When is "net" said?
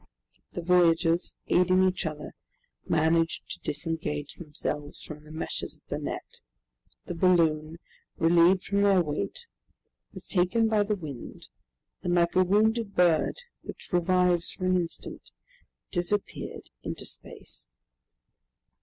5.99-6.41